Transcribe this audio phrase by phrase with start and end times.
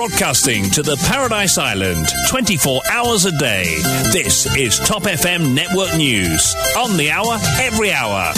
[0.00, 3.66] Broadcasting to the Paradise Island 24 hours a day.
[4.14, 6.54] This is Top FM Network News.
[6.74, 8.32] On the hour, every hour.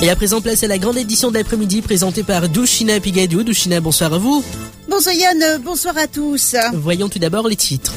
[0.00, 3.42] Et à présent, place à la grande édition de l'après-midi présentée par Douchina Pigadou.
[3.42, 4.44] Douchina, bonsoir à vous.
[4.88, 6.54] Bonsoir Yann, bonsoir à tous.
[6.74, 7.94] Voyons tout d'abord les titres.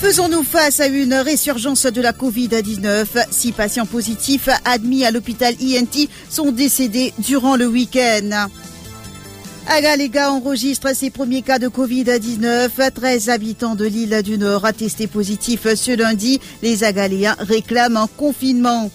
[0.00, 6.08] Faisons-nous face à une résurgence de la Covid-19 Six patients positifs admis à l'hôpital INT
[6.28, 8.48] sont décédés durant le week-end.
[9.66, 12.92] Agalega enregistre ses premiers cas de Covid-19.
[12.92, 16.38] 13 habitants de l'île du Nord attestés positifs ce lundi.
[16.62, 18.90] Les Agaléens réclament un confinement.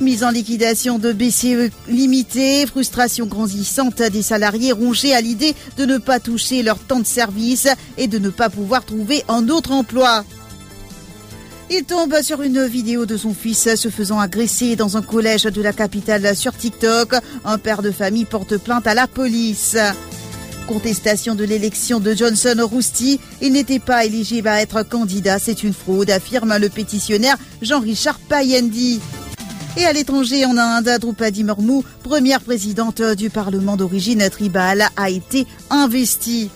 [0.00, 5.98] Mise en liquidation de BCE limité, frustration grandissante des salariés rongés à l'idée de ne
[5.98, 7.68] pas toucher leur temps de service
[7.98, 10.24] et de ne pas pouvoir trouver un autre emploi.
[11.68, 15.60] Il tombe sur une vidéo de son fils se faisant agresser dans un collège de
[15.60, 17.14] la capitale sur TikTok.
[17.44, 19.76] Un père de famille porte plainte à la police.
[20.66, 23.20] Contestation de l'élection de Johnson Rousty.
[23.42, 25.38] Il n'était pas éligible à être candidat.
[25.38, 28.98] C'est une fraude, affirme le pétitionnaire Jean-Richard Payendi.
[29.76, 35.46] Et à l'étranger, en Inde, Droupadi Murmu, première présidente du Parlement d'origine tribale, a été
[35.70, 36.50] investie.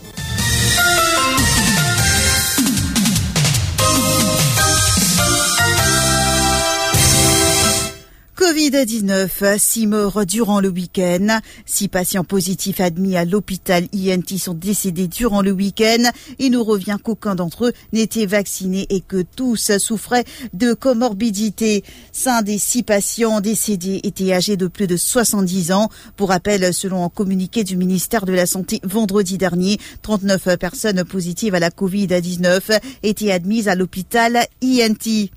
[8.64, 11.40] Covid-19, six morts durant le week-end.
[11.66, 16.10] Six patients positifs admis à l'hôpital INT sont décédés durant le week-end.
[16.38, 21.84] Il nous revient qu'aucun d'entre eux n'était vacciné et que tous souffraient de comorbidité.
[22.10, 25.90] Cinq des six patients décédés étaient âgés de plus de 70 ans.
[26.16, 31.54] Pour rappel, selon un communiqué du ministère de la Santé vendredi dernier, 39 personnes positives
[31.54, 35.28] à la Covid-19 étaient admises à l'hôpital INT.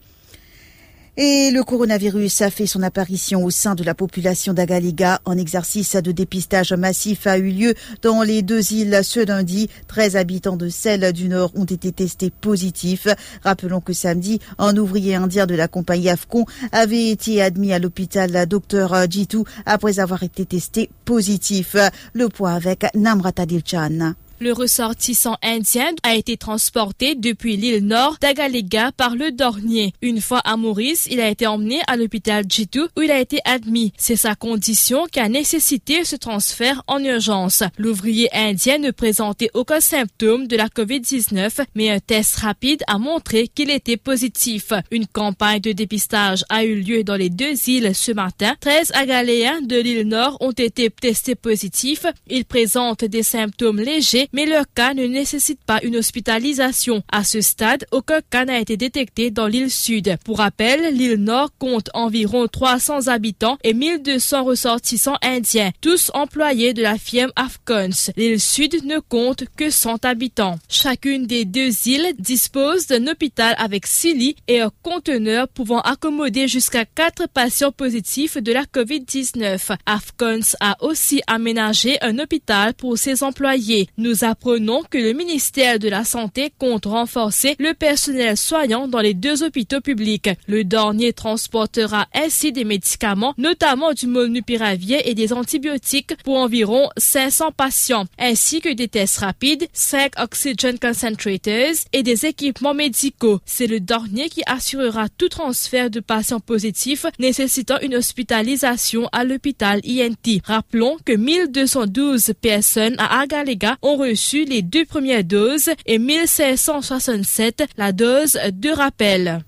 [1.20, 5.20] Et le coronavirus a fait son apparition au sein de la population d'Agaliga.
[5.26, 9.68] Un exercice de dépistage massif a eu lieu dans les deux îles ce lundi.
[9.88, 13.08] 13 habitants de celle du Nord ont été testés positifs.
[13.44, 18.46] Rappelons que samedi, un ouvrier indien de la compagnie Afcon avait été admis à l'hôpital
[18.46, 21.76] Dr Jitu après avoir été testé positif.
[22.14, 24.14] Le point avec Namrata Dilchan.
[24.40, 29.94] Le ressortissant indien a été transporté depuis l'île nord d'Agalega par le Dornier.
[30.04, 33.40] Une fois à Maurice, il a été emmené à l'hôpital Jitu où il a été
[33.46, 33.94] admis.
[33.98, 37.64] C'est sa condition qui a nécessité ce transfert en urgence.
[37.80, 43.48] L'ouvrier indien ne présentait aucun symptôme de la COVID-19, mais un test rapide a montré
[43.48, 44.72] qu'il était positif.
[44.92, 48.54] Une campagne de dépistage a eu lieu dans les deux îles ce matin.
[48.60, 52.06] 13 Agaléens de l'île nord ont été testés positifs.
[52.30, 57.04] Ils présentent des symptômes légers mais leur cas ne nécessite pas une hospitalisation.
[57.12, 60.18] À ce stade, aucun cas n'a été détecté dans l'île sud.
[60.24, 66.82] Pour rappel, l'île nord compte environ 300 habitants et 1200 ressortissants indiens, tous employés de
[66.82, 68.12] la firme Afcons.
[68.16, 70.60] L'île sud ne compte que 100 habitants.
[70.70, 76.48] Chacune des deux îles dispose d'un hôpital avec 6 lits et un conteneur pouvant accommoder
[76.48, 79.76] jusqu'à 4 patients positifs de la COVID-19.
[79.86, 83.90] Afcons a aussi aménagé un hôpital pour ses employés.
[83.98, 89.14] Nous apprenons que le ministère de la Santé compte renforcer le personnel soignant dans les
[89.14, 90.30] deux hôpitaux publics.
[90.48, 97.52] Le dernier transportera ainsi des médicaments, notamment du molnupiravir et des antibiotiques pour environ 500
[97.52, 103.40] patients, ainsi que des tests rapides, 5 oxygen concentrators et des équipements médicaux.
[103.46, 109.82] C'est le dernier qui assurera tout transfert de patients positifs nécessitant une hospitalisation à l'hôpital
[109.86, 110.42] INT.
[110.44, 118.38] Rappelons que 1212 personnes à Agalega ont les deux premières doses et 1667 la dose
[118.54, 119.44] de rappel.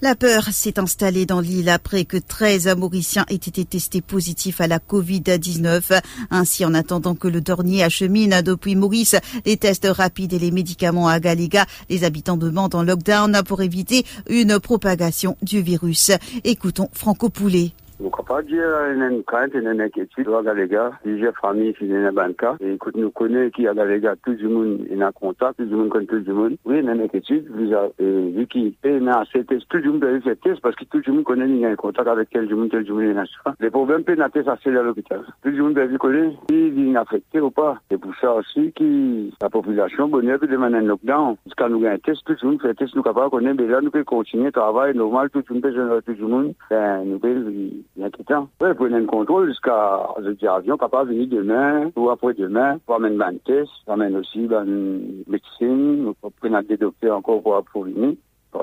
[0.00, 4.68] La peur s'est installée dans l'île après que 13 Mauriciens aient été testés positifs à
[4.68, 6.00] la Covid-19.
[6.30, 11.08] Ainsi, en attendant que le Dornier achemine depuis Maurice les tests rapides et les médicaments
[11.08, 16.12] à Galiga, les habitants demandent en lockdown pour éviter une propagation du virus.
[16.44, 17.72] Écoutons Franco Poulet.
[18.00, 18.62] Nous ne pas dire
[18.94, 20.28] une crainte, une inquiétude.
[20.28, 22.56] Regarde les gars, j'ai famille qui dans le cas.
[22.60, 25.64] Et écoute, nous connaissons qui a les gars, tout le monde est en contact, tout
[25.64, 26.56] le monde connaît tout le monde.
[26.64, 30.76] Oui, une inquiétude, vu qu'il est dans ces tout le monde peut faire test parce
[30.76, 33.02] que tout le monde connaît, il y a un contact avec tel monde, tel monde
[33.02, 33.14] est
[33.60, 35.22] Les problèmes peuvent être faciles à l'hôpital.
[35.42, 37.78] Tout le monde peut connaître s'il est affecté ou pas.
[37.90, 41.36] C'est pour ça aussi que la population, bonheur, peut demander un lockdown.
[41.56, 43.90] Parce nous un test, tout le monde fait test, nous capables de connaître, mais nous
[43.90, 46.54] pouvons continuer travail normal, tout le monde peut tout le monde.
[46.70, 48.48] Ben, nous pouvons inquiétant.
[48.60, 52.96] Oui, pour un contrôle jusqu'à, je dis, avion capable de venir demain ou après-demain pour
[52.96, 57.42] amener un test, pour amener aussi une médecine, pour prendre des docteurs encore
[57.72, 58.14] pour venir.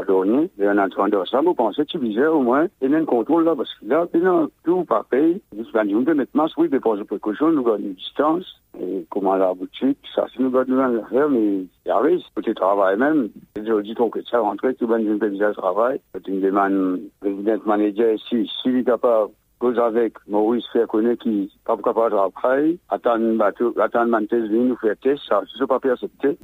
[0.06, 0.50] Douanier.
[0.60, 3.86] Et en entendant ça, vous pensez tu au moins, et même contrôle là, parce que
[3.88, 7.68] là, non, tout par pays, nous peut mettre masse, oui, mais pour les précautions, nous
[7.68, 8.46] avons une distance.
[8.80, 12.54] Et comment la boutique, ça, c'est nous avons faire, mais il y a risque, petit
[12.54, 13.30] travail même.
[13.56, 16.02] Je dis qu'on que ça rentrer, tout le monde bien travail.
[16.14, 21.78] C'est une demande, président manager ici, s'il est capable cause avec Maurice connaître qui pas
[21.78, 23.42] capable de travailler, attendre
[23.80, 26.38] attendre mantes nous faire test, ça, c'est pas accepté.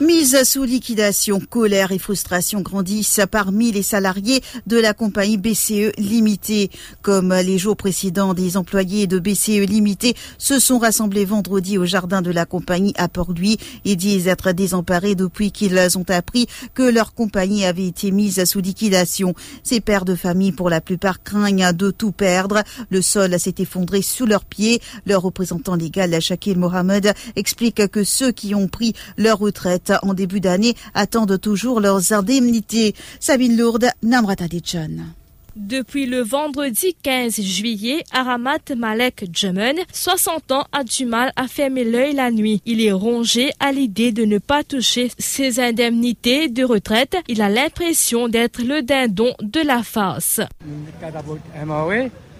[0.00, 6.70] Mise sous liquidation, colère et frustration grandissent parmi les salariés de la compagnie BCE Limitée.
[7.02, 12.22] Comme les jours précédents, des employés de BCE Limitée se sont rassemblés vendredi au jardin
[12.22, 17.12] de la compagnie à Port-Louis et disent être désemparés depuis qu'ils ont appris que leur
[17.12, 19.34] compagnie avait été mise sous liquidation.
[19.62, 22.62] Ces pères de famille, pour la plupart, craignent de tout perdre.
[22.88, 24.80] Le sol s'est effondré sous leurs pieds.
[25.04, 30.40] Leur représentant légal, Shakil Mohamed, explique que ceux qui ont pris leur retraite en début
[30.40, 32.94] d'année attendent toujours leurs indemnités.
[33.18, 35.12] Sabine Lourde, Namrata John.
[35.56, 41.84] Depuis le vendredi 15 juillet, Aramat Malek Jemen, 60 ans, a du mal à fermer
[41.84, 42.62] l'œil la nuit.
[42.66, 47.16] Il est rongé à l'idée de ne pas toucher ses indemnités de retraite.
[47.26, 50.40] Il a l'impression d'être le dindon de la farce.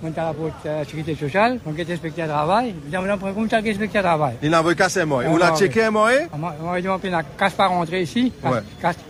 [0.00, 4.00] Mwen ta rapot sécurité sociale, mwen ket inspektè travail, mwen mwen pren koum chak inspektè
[4.00, 4.38] travail.
[4.40, 6.30] Li nan vwe kase mwen, ou la cheke mwen?
[6.32, 8.30] Mwen di mwen pe nan kase pa rentre isi,
[8.80, 9.09] kase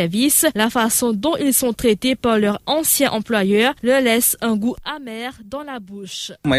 [0.55, 5.33] la façon dont ils sont traités par leur ancien employeur leur laisse un goût amer
[5.45, 6.31] dans la bouche.
[6.45, 6.51] du.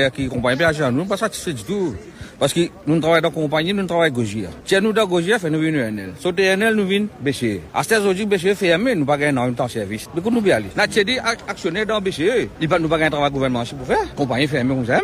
[2.39, 4.49] Parce que nous travaillons dans la compagnie, nous travaillons Gogia.
[4.65, 6.12] Si nous dans Gogia, nous venons NL.
[6.19, 7.61] Sauter NL, nous venons BCE.
[7.75, 10.09] À ce moment BCE aimer, nous pas gagner en même temps service.
[10.15, 10.67] Mais nous bien aller.
[10.77, 11.19] Nous dit
[11.49, 12.49] actionnaire dans BCE.
[12.61, 14.15] Il pas nous pas gagner travail gouvernement pour faire.
[14.17, 15.03] Compagnie aimer, nous aime.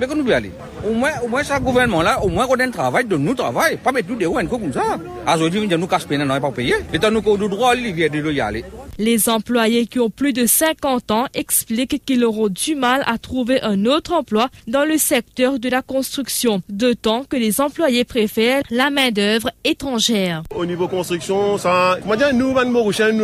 [0.00, 0.52] Mais nous bien aller.
[0.86, 3.34] Au moins, au moins, ça gouvernement là, au moins qu'on ait un travail de nous
[3.34, 3.76] travail.
[3.76, 4.98] Pas mettre nous des roues comme ça.
[5.34, 6.74] Aujourd'hui, nous casse peine, pas payé.
[6.92, 8.64] Et nous, nous droit, il vient de y aller.
[9.00, 13.62] Les employés qui ont plus de 50 ans expliquent qu'ils auront du mal à trouver
[13.62, 18.90] un autre emploi dans le secteur de la construction, d'autant que les employés préfèrent la
[18.90, 20.42] main-d'œuvre étrangère.
[20.52, 23.22] Au niveau construction, ça, dire, nous, Van nous, nous sommes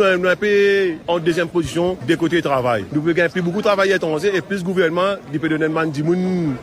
[1.07, 2.85] en deuxième position des côtés travail.
[2.93, 5.67] Nous pouvons gagner beaucoup de travail étranger et plus le gouvernement, il peut donner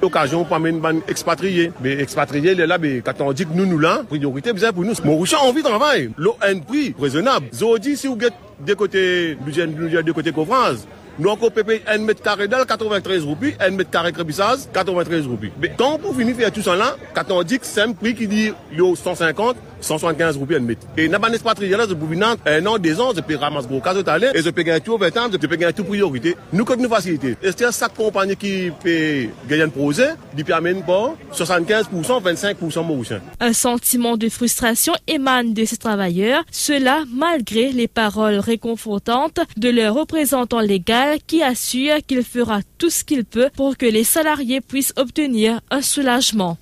[0.00, 0.73] l'occasion pour amener
[1.08, 1.73] expatriés.
[1.82, 4.94] Mais expatriés, là, quand on dit que nous, nous là, priorité, pour nous.
[5.05, 6.11] Morouchen a envie de travailler.
[6.17, 7.46] L'eau un prix raisonnable.
[7.52, 10.87] Zodi, si vous de côté budget, de côté conférence.
[11.19, 15.50] Nous avons payé 1 mètre carré dans 93 roupies, 1 mètre carré crébissage, 93 roupies.
[15.61, 18.14] Mais quand pour finir faire tout ça là, quand on dit que c'est un prix
[18.14, 20.87] qui dit 150, 175 roupies un mètre.
[20.96, 23.69] Et n'a pas expatrié là, je peux venir un an, deux ans, je peux ramasser
[23.69, 25.84] gros cas de talent et je peux gagner tout 20 ans, je peux gagner tout
[25.84, 26.37] priorité.
[26.52, 27.37] Nous, comme nous facilité.
[27.43, 33.20] Et c'est chaque compagnie qui peut gagner un projet, qui permet pas 75%, 25% mauricien.
[33.40, 39.94] Un sentiment de frustration émane de ces travailleurs, cela malgré les paroles réconfortantes de leur
[39.94, 44.94] représentant légal qui assure qu'il fera tout ce qu'il peut pour que les salariés puissent
[44.96, 46.56] obtenir un soulagement.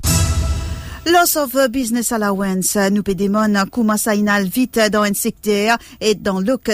[1.13, 4.07] Loss of business allowance, nous pédémon commence
[4.45, 6.71] vite dans un secteur et dans l'autre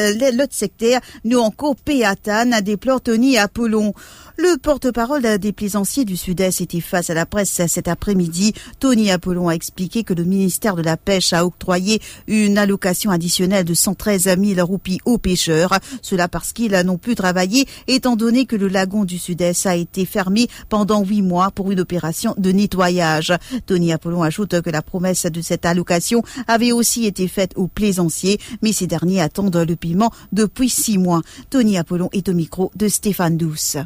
[0.51, 3.95] secteur, nous encore péatan déplore Tony Apollon.
[4.39, 8.53] Le porte-parole des plaisanciers du Sud-Est était face à la presse cet après-midi.
[8.81, 13.65] Tony Apollon a expliqué que le ministère de la Pêche a octroyé une allocation additionnelle
[13.65, 15.79] de 113 000 roupies aux pêcheurs.
[16.03, 20.05] Cela parce qu'ils n'ont pu travailler étant donné que le lagon du Sud-Est a été
[20.05, 23.33] fermé pendant huit mois pour une opération de nettoyage.
[23.65, 28.39] Tony Apollon ajoute que la promesse de cette allocation avait aussi été faite aux plaisanciers,
[28.61, 31.23] mais ces derniers attendent le paiement depuis six mois.
[31.49, 33.79] Tony Apollon est au micro de Stéphane Douce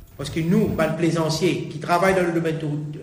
[0.42, 2.58] nous, ban plaisanciers qui travaillent dans le domaine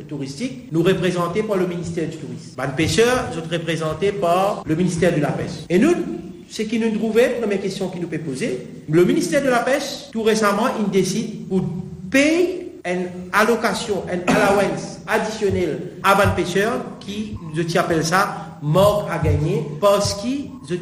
[0.07, 2.55] touristique, nous représentés par le ministère du Tourisme.
[2.55, 5.65] Ban pêcheurs, nous représentés par le ministère de la Pêche.
[5.69, 5.93] Et nous,
[6.49, 10.09] ce qui nous trouvait, première question qui nous peut poser, le ministère de la Pêche,
[10.11, 11.61] tout récemment, il décide pour
[12.09, 19.17] payer une allocation, une allowance additionnelle à ban pêcheurs qui, je appelle ça, mort à
[19.19, 20.75] gagner, parce qu'ils, je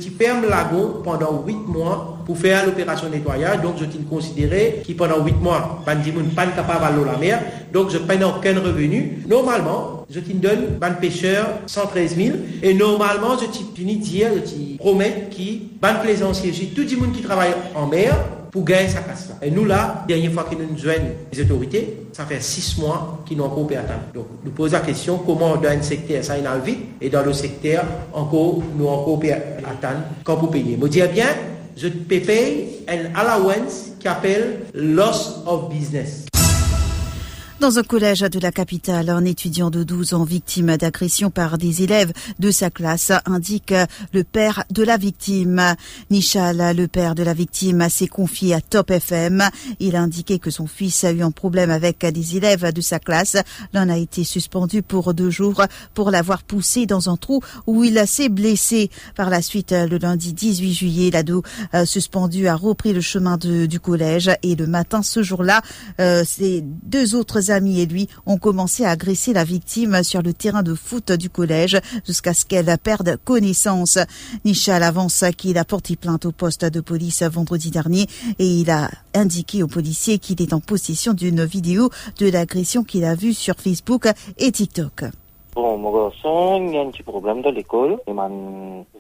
[0.48, 3.62] lagon pendant 8 mois pour faire l'opération nettoyage.
[3.62, 5.96] Donc, je t'ai considéré qui pendant 8 mois, ban
[6.36, 7.42] pas capable de la mer.
[7.72, 9.24] Donc, je prends aucun revenu.
[9.28, 12.36] Normalement, je te donne ban pêcheur 113 000.
[12.62, 17.16] Et normalement, je fini dire, je t'ai promets qui ban plaisancier, j'ai tout le monde
[17.16, 18.16] qui travaille en mer
[18.52, 19.36] pour gagner sa casse là.
[19.42, 23.38] Et nous là, dernière fois que nous joignent les autorités, ça fait six mois qu'ils
[23.38, 24.00] n'ont pu attendre.
[24.14, 27.34] Donc nous posons la question comment dans un secteur ça ira vite et dans le
[27.34, 30.78] secteur encore nous encore pu attendre quand vous payez.
[30.82, 31.28] Je dis bien,
[31.76, 36.25] je paye un allowance qui appelle loss of business.
[37.62, 41.84] Dans un collège de la capitale, un étudiant de 12 ans victime d'agression par des
[41.84, 43.74] élèves de sa classe indique
[44.14, 45.76] le père de la victime.
[46.12, 49.42] Nishal, le père de la victime, s'est confié à Top FM.
[49.80, 53.00] Il a indiqué que son fils a eu un problème avec des élèves de sa
[53.00, 53.38] classe.
[53.72, 58.06] L'un a été suspendu pour deux jours pour l'avoir poussé dans un trou où il
[58.06, 58.92] s'est blessé.
[59.16, 61.42] Par la suite, le lundi 18 juillet, l'ado
[61.74, 65.62] euh, suspendu a repris le chemin du collège et le matin ce jour-là,
[66.02, 70.34] euh, ses deux autres amis et lui ont commencé à agresser la victime sur le
[70.34, 73.98] terrain de foot du collège jusqu'à ce qu'elle perde connaissance.
[74.44, 78.08] Nichal avance qu'il a porté plainte au poste de police vendredi dernier
[78.40, 83.06] et il a indiqué aux policiers qu'il est en possession d'une vidéo de l'agression qu'il
[83.06, 85.06] a vue sur Facebook et TikTok.
[85.56, 87.98] Bon, mon garçon, il y a un petit problème dans l'école.
[88.08, 88.30] Il m'a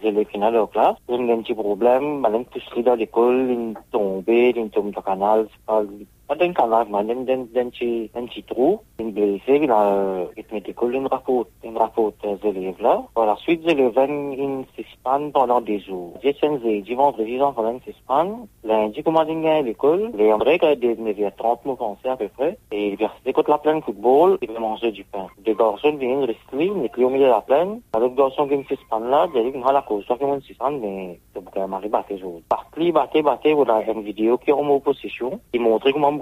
[0.01, 0.25] élèves
[0.71, 0.95] classe.
[1.09, 5.01] Il y a un petit problème, dans l'école, il est tombé, il est tombé dans
[5.01, 5.47] le canal.
[6.27, 11.05] Dan dan dan ci dan ci trou in blessé il a it met école une
[11.05, 11.45] rapport
[11.75, 13.91] une rapport des élèves là par la suite les
[15.33, 16.13] pendant des jours.
[16.23, 20.11] J'ai changé du vendredi en pendant suspend lundi comment dire l'école.
[20.15, 22.57] Les André qui des il 30 mots français à peu près.
[22.71, 24.37] Et il vient écoute la plaine football.
[24.57, 25.27] Manger du pain.
[25.39, 27.81] Des garçons viennent rester les clients au milieu de la plaine.
[27.93, 31.53] L'autre garçon qui suspend là il dit la cause soit qui suspend mais c'est pour
[31.53, 32.41] qu'elle m'arrive à tes jours.
[32.47, 35.39] Par pli batté batté voilà une vidéo qui est en opposition.
[35.51, 36.13] Qui montre comment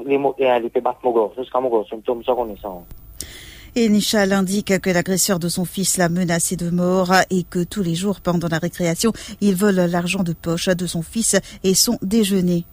[3.75, 7.84] et Nishal indique que l'agresseur de son fils l'a menacé de mort et que tous
[7.84, 9.12] les jours pendant la récréation,
[9.42, 12.65] il vole l'argent de poche de son fils et son déjeuner.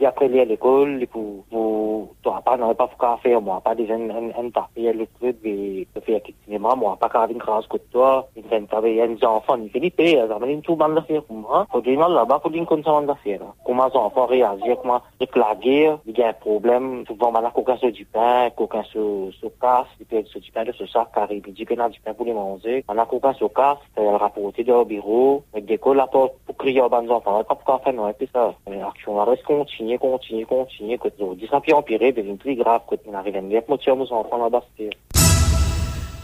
[0.00, 3.60] Battez après aller à l'école, vous, vous, tu n'auras pas, n'auras pas qu'à faire, moi,
[3.60, 7.26] pas déjà un, un papier, le truc, et tu fais un cinéma, moi, pas qu'à
[7.30, 10.46] une grâce que toi, il fait un travail, un enfant, il fait des ça m'a
[10.46, 11.66] dit tout mal d'affaires pour moi.
[11.70, 13.40] Faut dire, là-bas, faut dire qu'on s'en d'affaires.
[13.64, 17.76] Comment les enfants réagissent, comment, avec la il y a un problème, souvent, maintenant, quelqu'un
[17.76, 21.08] se du pain, quelqu'un se, se casse, il peut se du pain de ce sac,
[21.14, 22.84] car il dit qu'il a du pain pour les manger.
[22.88, 26.88] Maintenant, quelqu'un se casse, il rapporté dans le bureau, avec des cols pour crier aux
[26.88, 28.54] bonnes enfants, pas pour faire, non, et puis ça
[28.86, 29.54] action va rester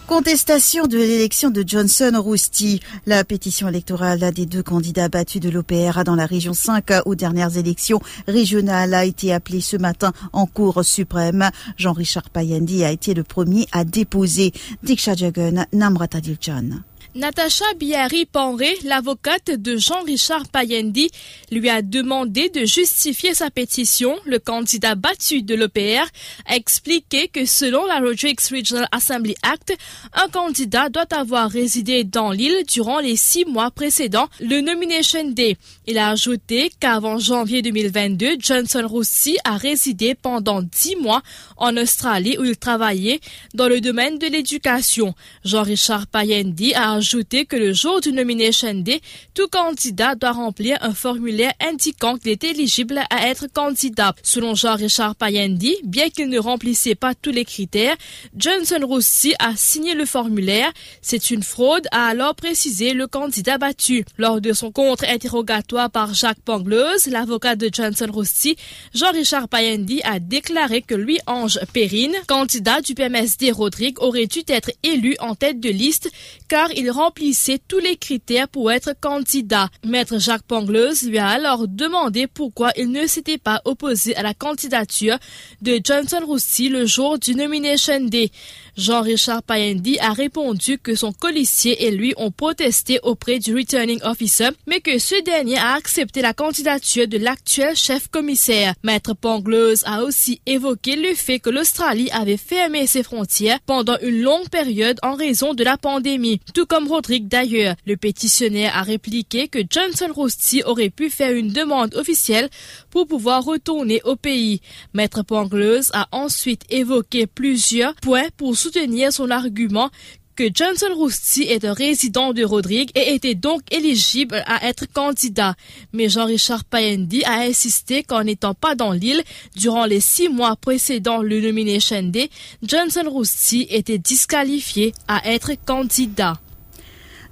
[0.06, 2.78] Contestation de l'élection de Johnson Rousty.
[3.06, 7.56] La pétition électorale des deux candidats battus de l'OPR dans la région 5 aux dernières
[7.56, 11.50] élections régionales a été appelée ce matin en Cour suprême.
[11.76, 14.52] Jean-Richard Payandi a été le premier à déposer.
[14.84, 16.82] Diksha Jagan, Namrata Dilchan.
[17.16, 21.10] Natacha Biari Panré, l'avocate de Jean-Richard Payendi,
[21.50, 24.18] lui a demandé de justifier sa pétition.
[24.26, 26.10] Le candidat battu de l'OPR
[26.44, 29.74] a expliqué que selon la Rodrigues Regional Assembly Act,
[30.12, 35.56] un candidat doit avoir résidé dans l'île durant les six mois précédents le Nomination Day.
[35.86, 41.22] Il a ajouté qu'avant janvier 2022, Johnson Rossi a résidé pendant dix mois
[41.56, 43.20] en Australie où il travaillait
[43.54, 45.14] dans le domaine de l'éducation.
[45.46, 49.00] Jean-Richard a que le jour du Nomination Day,
[49.34, 54.14] tout candidat doit remplir un formulaire indiquant qu'il est éligible à être candidat.
[54.22, 57.96] Selon Jean-Richard Payendi, bien qu'il ne remplissait pas tous les critères,
[58.36, 60.72] Johnson Rossi a signé le formulaire.
[61.00, 64.04] C'est une fraude, a alors précisé le candidat battu.
[64.18, 68.56] Lors de son contre-interrogatoire par Jacques Pangleuse, l'avocat de Johnson Rossi,
[68.94, 74.70] Jean-Richard Payendi a déclaré que lui, Ange Perrine, candidat du PMSD Rodrigue, aurait dû être
[74.82, 76.10] élu en tête de liste
[76.48, 79.68] car il remplissait tous les critères pour être candidat.
[79.84, 84.32] Maître Jacques Pangleuse lui a alors demandé pourquoi il ne s'était pas opposé à la
[84.34, 85.18] candidature
[85.60, 88.30] de Johnson Roussy le jour du Nomination Day.
[88.76, 94.48] Jean-Richard Payendi a répondu que son colissier et lui ont protesté auprès du returning officer,
[94.66, 98.74] mais que ce dernier a accepté la candidature de l'actuel chef commissaire.
[98.82, 104.20] Maître Pangleuse a aussi évoqué le fait que l'Australie avait fermé ses frontières pendant une
[104.20, 106.40] longue période en raison de la pandémie.
[106.54, 111.52] Tout comme Rodrigue d'ailleurs, le pétitionnaire a répliqué que Johnson Rosti aurait pu faire une
[111.52, 112.50] demande officielle
[112.90, 114.60] pour pouvoir retourner au pays.
[114.92, 119.90] Maître Pangleuse a ensuite évoqué plusieurs points pour soutenir son argument
[120.36, 125.54] que Johnson Rousty est un résident de Rodrigue et était donc éligible à être candidat.
[125.94, 129.22] Mais Jean-Richard Payendi a insisté qu'en n'étant pas dans l'île
[129.56, 132.28] durant les six mois précédant le Nomination Day,
[132.62, 136.38] Johnson Rousty était disqualifié à être candidat.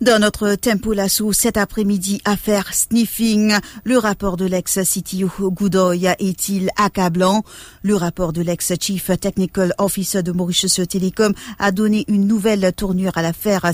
[0.04, 3.54] Dans notre tempo lasso cet après-midi, affaire sniffing.
[3.84, 7.42] Le rapport de l'ex-CTO Goudoy est-il accablant?
[7.82, 13.23] Le rapport de l'ex-Chief Technical Officer de Mauritius Telecom a donné une nouvelle tournure à
[13.23, 13.64] l'affaire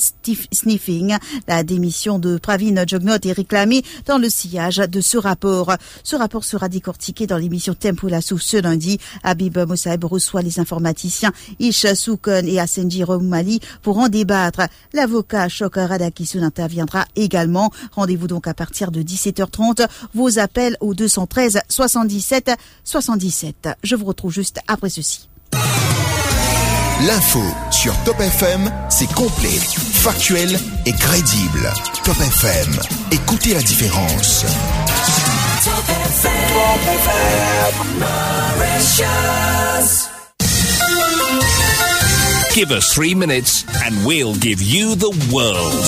[0.52, 1.16] sniffing.
[1.49, 5.72] La démission de Pravin Jognot est réclamée dans le sillage de ce rapport.
[6.04, 9.00] Ce rapport sera décortiqué dans l'émission Tempo Lasso ce lundi.
[9.25, 14.60] Habib Mosaib reçoit les informaticiens Isha Soukon et Asenji Roumali pour en débattre.
[14.92, 17.70] L'avocat Chok Radaki qui interviendra également.
[17.92, 19.86] Rendez-vous donc à partir de 17h30.
[20.14, 22.50] Vos appels au 213 77
[22.84, 23.68] 77.
[23.82, 25.28] Je vous retrouve juste après ceci.
[27.06, 30.50] L'info sur Top FM, c'est complet, factuel
[30.84, 31.72] et crédible.
[32.04, 32.76] Top FM,
[33.10, 34.44] écoutez la différence.
[35.64, 36.10] Top
[42.52, 45.87] Give us three minutes and we'll give you the world.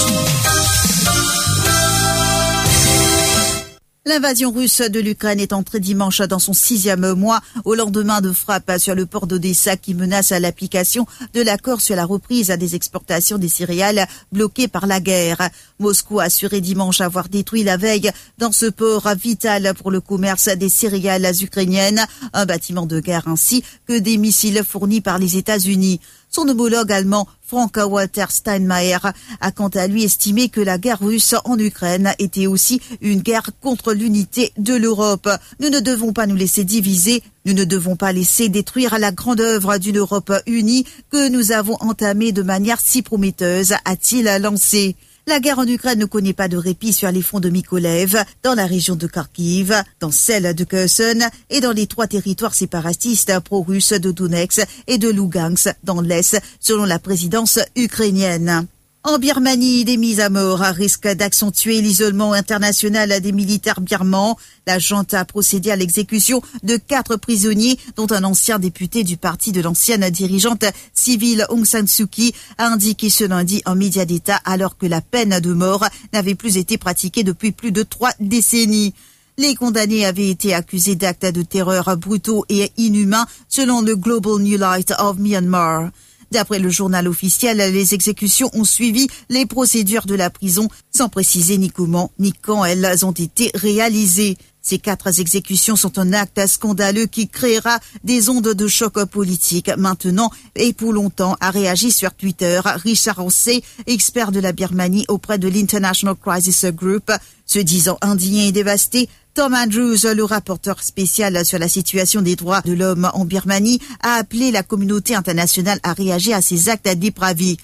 [4.04, 8.78] L'invasion russe de l'Ukraine est entrée dimanche dans son sixième mois au lendemain de frappes
[8.78, 13.48] sur le port d'Odessa qui menace l'application de l'accord sur la reprise des exportations des
[13.48, 15.48] céréales bloquées par la guerre.
[15.78, 20.48] Moscou a assuré dimanche avoir détruit la veille dans ce port vital pour le commerce
[20.48, 26.00] des céréales ukrainiennes, un bâtiment de guerre ainsi que des missiles fournis par les États-Unis.
[26.34, 28.96] Son homologue allemand Frank Walter Steinmeier
[29.42, 33.50] a quant à lui estimé que la guerre russe en Ukraine était aussi une guerre
[33.60, 35.28] contre l'unité de l'Europe.
[35.60, 39.42] Nous ne devons pas nous laisser diviser, nous ne devons pas laisser détruire la grande
[39.42, 44.96] œuvre d'une Europe unie que nous avons entamée de manière si prometteuse, a-t-il lancé.
[45.28, 48.54] La guerre en Ukraine ne connaît pas de répit sur les fonds de Mykolaiv, dans
[48.54, 53.92] la région de Kharkiv, dans celle de Kherson et dans les trois territoires séparatistes pro-russes
[53.92, 58.66] de Donetsk et de Lugansk dans l'Est, selon la présidence ukrainienne.
[59.04, 64.38] En Birmanie, des mises à mort risquent d'accentuer l'isolement international des militaires birmans.
[64.64, 69.50] La junte a procédé à l'exécution de quatre prisonniers, dont un ancien député du parti
[69.50, 74.38] de l'ancienne dirigeante civile Aung San Suu Kyi a indiqué ce lundi en média d'État
[74.44, 78.94] alors que la peine de mort n'avait plus été pratiquée depuis plus de trois décennies.
[79.36, 84.58] Les condamnés avaient été accusés d'actes de terreur brutaux et inhumains selon le Global New
[84.58, 85.90] Light of Myanmar.
[86.32, 91.58] D'après le journal officiel, les exécutions ont suivi les procédures de la prison sans préciser
[91.58, 94.38] ni comment ni quand elles ont été réalisées.
[94.62, 99.70] Ces quatre exécutions sont un acte scandaleux qui créera des ondes de choc politique.
[99.76, 105.38] Maintenant et pour longtemps, a réagi sur Twitter Richard Ancet, expert de la Birmanie auprès
[105.38, 107.12] de l'International Crisis Group.
[107.44, 112.60] Se disant indigné et dévasté, Tom Andrews, le rapporteur spécial sur la situation des droits
[112.60, 117.56] de l'homme en Birmanie, a appelé la communauté internationale à réagir à ces actes dépravés.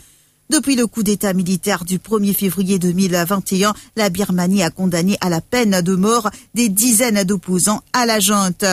[0.48, 5.42] Depuis le coup d'État militaire du 1er février 2021, la Birmanie a condamné à la
[5.42, 8.64] peine de mort des dizaines d'opposants à la junte.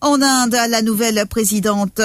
[0.00, 2.00] En Inde, la nouvelle présidente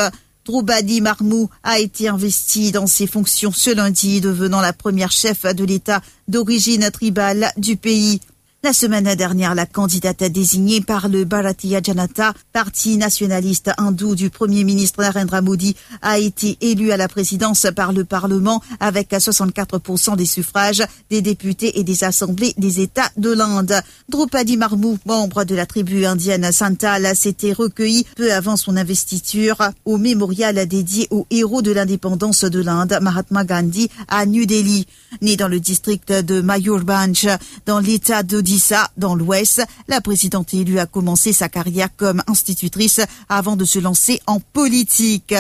[0.45, 5.63] Droubadi Marmou a été investie dans ses fonctions ce lundi, devenant la première chef de
[5.63, 8.19] l'État d'origine tribale du pays.
[8.63, 14.63] La semaine dernière, la candidate désignée par le Bharatiya Janata, parti nationaliste hindou du Premier
[14.63, 20.26] ministre Narendra Modi, a été élue à la présidence par le Parlement avec 64% des
[20.26, 23.76] suffrages des députés et des assemblées des États de l'Inde.
[24.10, 29.98] Draupadi Marmou, membre de la tribu indienne Santal, s'était recueilli peu avant son investiture au
[30.00, 34.88] mémorial dédié aux héros de l'indépendance de l'Inde, Mahatma Gandhi, à New Delhi.
[35.22, 37.28] Né dans le district de Mayurbhanj,
[37.65, 39.62] dans l'État de d'Issa, dans l'Ouest.
[39.89, 45.36] La présidente élue a commencé sa carrière comme institutrice avant de se lancer en politique.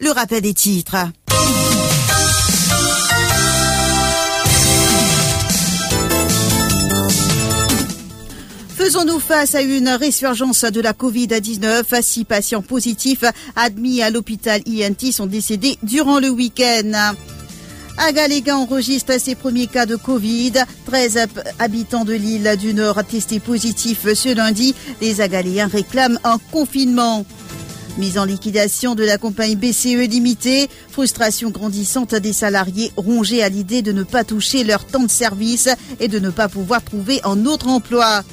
[0.00, 0.96] Le rappel des titres.
[8.76, 13.24] Faisons-nous face à une résurgence de la Covid-19 Six patients positifs
[13.54, 17.14] admis à l'hôpital INT sont décédés durant le week-end.
[18.04, 20.54] Agaléga enregistre ses premiers cas de Covid.
[20.86, 21.18] 13
[21.60, 24.74] habitants de l'île du Nord testés positifs ce lundi.
[25.00, 27.24] Les Agaléens réclament un confinement.
[27.98, 33.82] Mise en liquidation de la compagnie BCE limitée, frustration grandissante des salariés rongés à l'idée
[33.82, 35.68] de ne pas toucher leur temps de service
[36.00, 38.24] et de ne pas pouvoir trouver un autre emploi.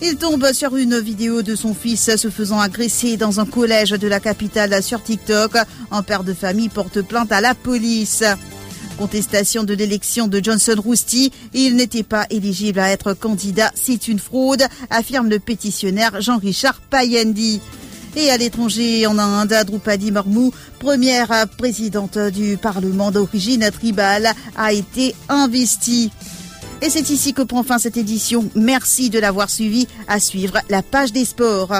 [0.00, 4.08] Il tombe sur une vidéo de son fils se faisant agresser dans un collège de
[4.08, 5.56] la capitale sur TikTok.
[5.90, 8.24] Un père de famille porte plainte à la police.
[8.98, 11.32] Contestation de l'élection de Johnson Rousty.
[11.52, 13.70] Il n'était pas éligible à être candidat.
[13.74, 17.60] C'est une fraude, affirme le pétitionnaire Jean-Richard Payendi.
[18.16, 25.14] Et à l'étranger, en Inde, Droupadi Mormou, première présidente du Parlement d'origine tribale, a été
[25.28, 26.12] investie.
[26.80, 28.48] Et c'est ici que prend fin cette édition.
[28.54, 29.88] Merci de l'avoir suivi.
[30.06, 31.72] À suivre la page des sports.